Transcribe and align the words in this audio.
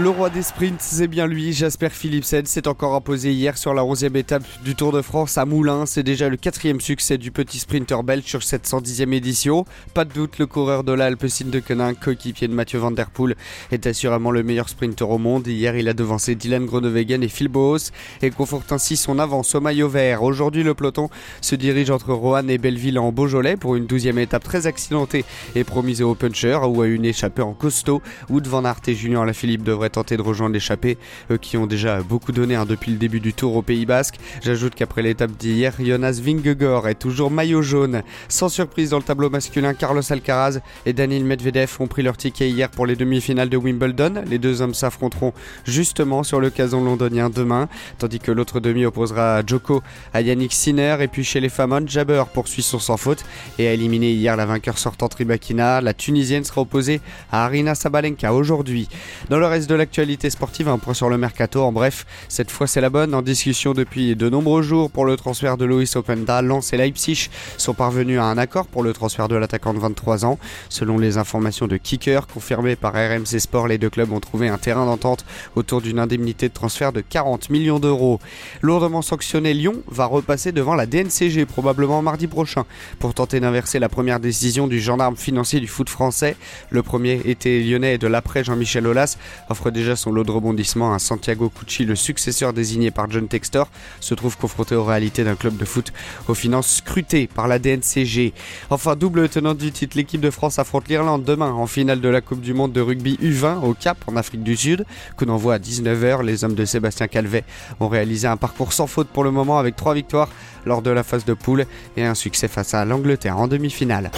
Le 0.00 0.10
roi 0.10 0.30
des 0.30 0.42
sprints, 0.42 0.80
c'est 0.80 1.08
bien 1.08 1.26
lui, 1.26 1.52
Jasper 1.52 1.88
Philipsen, 1.90 2.46
s'est 2.46 2.68
encore 2.68 2.94
imposé 2.94 3.32
hier 3.32 3.58
sur 3.58 3.74
la 3.74 3.82
11e 3.82 4.16
étape 4.16 4.44
du 4.64 4.76
Tour 4.76 4.92
de 4.92 5.02
France 5.02 5.36
à 5.38 5.44
Moulins. 5.44 5.86
C'est 5.86 6.04
déjà 6.04 6.28
le 6.28 6.36
quatrième 6.36 6.80
succès 6.80 7.18
du 7.18 7.32
petit 7.32 7.58
sprinter 7.58 8.04
belge 8.04 8.22
sur 8.22 8.44
cette 8.44 8.68
110e 8.68 9.12
édition. 9.12 9.64
Pas 9.94 10.04
de 10.04 10.12
doute, 10.12 10.38
le 10.38 10.46
coureur 10.46 10.84
de 10.84 10.92
l'Alpecin 10.92 11.46
de 11.46 11.58
Quenin, 11.58 11.94
coéquipier 11.94 12.46
de 12.46 12.52
Mathieu 12.52 12.78
Van 12.78 12.92
Der 12.92 13.10
Poel, 13.10 13.34
est 13.72 13.88
assurément 13.88 14.30
le 14.30 14.44
meilleur 14.44 14.68
sprinter 14.68 15.10
au 15.10 15.18
monde. 15.18 15.48
Hier, 15.48 15.74
il 15.74 15.88
a 15.88 15.94
devancé 15.94 16.36
Dylan 16.36 16.66
Groenewegen 16.66 17.24
et 17.24 17.28
Phil 17.28 17.48
Boos 17.48 17.90
et 18.22 18.30
conforte 18.30 18.70
ainsi 18.70 18.96
son 18.96 19.18
avance 19.18 19.56
au 19.56 19.60
maillot 19.60 19.88
vert. 19.88 20.22
Aujourd'hui, 20.22 20.62
le 20.62 20.74
peloton 20.74 21.10
se 21.40 21.56
dirige 21.56 21.90
entre 21.90 22.12
Roanne 22.12 22.50
et 22.50 22.58
Belleville 22.58 23.00
en 23.00 23.10
Beaujolais 23.10 23.56
pour 23.56 23.74
une 23.74 23.86
12e 23.86 24.18
étape 24.18 24.44
très 24.44 24.68
accidentée 24.68 25.24
et 25.56 25.64
promise 25.64 26.02
au 26.02 26.14
puncher 26.14 26.60
où 26.68 26.82
a 26.82 26.86
une 26.86 27.04
échappée 27.04 27.42
en 27.42 27.52
costaud. 27.52 28.00
Wood 28.30 28.46
Van 28.46 28.64
Aert 28.64 28.82
et 28.86 28.94
Julien 28.94 29.22
Alaphilippe 29.22 29.64
devraient 29.64 29.87
tenter 29.90 30.16
de 30.16 30.22
rejoindre 30.22 30.54
l'échappée, 30.54 30.98
eux 31.30 31.36
qui 31.36 31.56
ont 31.56 31.66
déjà 31.66 32.02
beaucoup 32.02 32.32
donné 32.32 32.54
hein, 32.54 32.66
depuis 32.66 32.90
le 32.90 32.98
début 32.98 33.20
du 33.20 33.32
tour 33.32 33.56
au 33.56 33.62
Pays 33.62 33.86
Basque. 33.86 34.16
J'ajoute 34.42 34.74
qu'après 34.74 35.02
l'étape 35.02 35.32
d'hier, 35.32 35.74
Jonas 35.78 36.20
Vingegaard 36.22 36.88
est 36.88 36.96
toujours 36.96 37.30
maillot 37.30 37.62
jaune. 37.62 38.02
Sans 38.28 38.48
surprise 38.48 38.90
dans 38.90 38.98
le 38.98 39.04
tableau 39.04 39.30
masculin, 39.30 39.74
Carlos 39.74 40.02
Alcaraz 40.10 40.58
et 40.86 40.92
Daniel 40.92 41.24
Medvedev 41.24 41.76
ont 41.80 41.86
pris 41.86 42.02
leur 42.02 42.16
ticket 42.16 42.50
hier 42.50 42.70
pour 42.70 42.86
les 42.86 42.96
demi-finales 42.96 43.48
de 43.48 43.56
Wimbledon. 43.56 44.24
Les 44.26 44.38
deux 44.38 44.62
hommes 44.62 44.74
s'affronteront 44.74 45.32
justement 45.64 46.22
sur 46.22 46.40
le 46.40 46.50
cason 46.50 46.82
londonien 46.82 47.30
demain, 47.30 47.68
tandis 47.98 48.18
que 48.18 48.32
l'autre 48.32 48.60
demi 48.60 48.84
opposera 48.84 49.42
Joko 49.46 49.82
à 50.12 50.20
Yannick 50.20 50.52
Sinner. 50.52 50.96
Et 51.00 51.08
puis 51.08 51.24
chez 51.24 51.40
les 51.40 51.48
femmes, 51.48 51.68
Jabber 51.86 52.24
poursuit 52.32 52.62
son 52.62 52.78
sans 52.78 52.96
faute 52.96 53.24
et 53.58 53.68
a 53.68 53.72
éliminé 53.72 54.10
hier 54.10 54.36
la 54.36 54.46
vainqueur 54.46 54.78
sortante 54.78 55.14
Ribakina. 55.14 55.80
La 55.80 55.94
Tunisienne 55.94 56.44
sera 56.44 56.62
opposée 56.62 57.00
à 57.30 57.44
Arina 57.44 57.74
Sabalenka 57.74 58.32
aujourd'hui. 58.32 58.88
Dans 59.28 59.38
le 59.38 59.46
reste 59.46 59.68
de 59.68 59.74
l'actualité 59.78 60.28
sportive, 60.28 60.68
un 60.68 60.78
point 60.78 60.92
sur 60.92 61.08
le 61.08 61.16
mercato. 61.16 61.62
En 61.62 61.72
bref, 61.72 62.04
cette 62.28 62.50
fois 62.50 62.66
c'est 62.66 62.80
la 62.80 62.90
bonne. 62.90 63.14
En 63.14 63.22
discussion 63.22 63.72
depuis 63.72 64.16
de 64.16 64.28
nombreux 64.28 64.62
jours 64.62 64.90
pour 64.90 65.06
le 65.06 65.16
transfert 65.16 65.56
de 65.56 65.64
Loïs 65.64 65.96
Openda, 65.96 66.42
Lens 66.42 66.72
et 66.72 66.76
Leipzig 66.76 67.30
sont 67.56 67.74
parvenus 67.74 68.18
à 68.18 68.24
un 68.24 68.36
accord 68.36 68.66
pour 68.66 68.82
le 68.82 68.92
transfert 68.92 69.28
de 69.28 69.36
l'attaquant 69.36 69.72
de 69.72 69.78
23 69.78 70.24
ans. 70.24 70.38
Selon 70.68 70.98
les 70.98 71.16
informations 71.16 71.66
de 71.66 71.76
Kicker, 71.76 72.26
confirmées 72.26 72.76
par 72.76 72.92
RMC 72.92 73.38
Sport, 73.38 73.68
les 73.68 73.78
deux 73.78 73.88
clubs 73.88 74.12
ont 74.12 74.20
trouvé 74.20 74.48
un 74.48 74.58
terrain 74.58 74.84
d'entente 74.84 75.24
autour 75.56 75.80
d'une 75.80 75.98
indemnité 75.98 76.48
de 76.48 76.54
transfert 76.54 76.92
de 76.92 77.00
40 77.00 77.48
millions 77.50 77.78
d'euros. 77.78 78.20
Lourdement 78.60 79.02
sanctionné, 79.02 79.54
Lyon 79.54 79.82
va 79.86 80.06
repasser 80.06 80.52
devant 80.52 80.74
la 80.74 80.86
DNCG 80.86 81.46
probablement 81.46 82.02
mardi 82.02 82.26
prochain 82.26 82.64
pour 82.98 83.14
tenter 83.14 83.40
d'inverser 83.40 83.78
la 83.78 83.88
première 83.88 84.18
décision 84.18 84.66
du 84.66 84.80
gendarme 84.80 85.16
financier 85.16 85.60
du 85.60 85.68
foot 85.68 85.88
français. 85.88 86.36
Le 86.70 86.82
premier 86.82 87.22
était 87.24 87.60
lyonnais 87.60 87.96
de 87.96 88.08
l'après 88.08 88.42
Jean-Michel 88.42 88.86
Aulas 88.86 89.16
offre 89.58 89.70
déjà 89.72 89.96
son 89.96 90.12
lot 90.12 90.22
de 90.22 90.30
rebondissement 90.30 90.94
à 90.94 91.00
Santiago 91.00 91.50
Cucci, 91.50 91.84
le 91.84 91.96
successeur 91.96 92.52
désigné 92.52 92.92
par 92.92 93.10
John 93.10 93.26
Textor, 93.26 93.68
se 93.98 94.14
trouve 94.14 94.36
confronté 94.36 94.76
aux 94.76 94.84
réalités 94.84 95.24
d'un 95.24 95.34
club 95.34 95.56
de 95.56 95.64
foot 95.64 95.92
aux 96.28 96.34
finances 96.34 96.76
scrutées 96.76 97.26
par 97.26 97.48
la 97.48 97.58
DNCG. 97.58 98.34
Enfin, 98.70 98.94
double 98.94 99.28
tenant 99.28 99.54
du 99.54 99.72
titre, 99.72 99.96
l'équipe 99.96 100.20
de 100.20 100.30
France 100.30 100.60
affronte 100.60 100.88
l'Irlande 100.88 101.24
demain 101.24 101.50
en 101.50 101.66
finale 101.66 102.00
de 102.00 102.08
la 102.08 102.20
Coupe 102.20 102.40
du 102.40 102.54
Monde 102.54 102.72
de 102.72 102.80
rugby 102.80 103.18
U20 103.20 103.64
au 103.64 103.74
Cap 103.74 103.98
en 104.06 104.14
Afrique 104.14 104.44
du 104.44 104.56
Sud. 104.56 104.84
Coup 105.16 105.24
d'envoi 105.24 105.54
à 105.54 105.58
19h, 105.58 106.22
les 106.22 106.44
hommes 106.44 106.54
de 106.54 106.64
Sébastien 106.64 107.08
Calvet 107.08 107.42
ont 107.80 107.88
réalisé 107.88 108.28
un 108.28 108.36
parcours 108.36 108.72
sans 108.72 108.86
faute 108.86 109.08
pour 109.08 109.24
le 109.24 109.32
moment 109.32 109.58
avec 109.58 109.74
trois 109.74 109.94
victoires 109.94 110.28
lors 110.66 110.82
de 110.82 110.90
la 110.90 111.02
phase 111.02 111.24
de 111.24 111.34
poule 111.34 111.66
et 111.96 112.04
un 112.04 112.14
succès 112.14 112.46
face 112.46 112.74
à 112.74 112.84
l'Angleterre 112.84 113.38
en 113.38 113.48
demi-finale. 113.48 114.12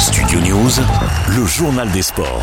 Studio 0.00 0.40
News, 0.40 0.70
le 1.36 1.46
journal 1.46 1.90
des 1.92 2.02
sports. 2.02 2.42